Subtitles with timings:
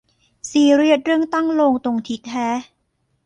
[0.49, 2.49] ซีเรียสเรื่องตั้งโลงตรงทิศแฮะ